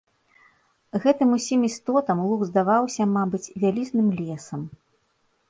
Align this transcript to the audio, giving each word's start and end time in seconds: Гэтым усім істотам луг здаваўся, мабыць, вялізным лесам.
Гэтым 1.03 1.29
усім 1.37 1.61
істотам 1.69 2.17
луг 2.31 2.41
здаваўся, 2.49 3.03
мабыць, 3.19 3.43
вялізным 3.67 4.07
лесам. 4.25 4.61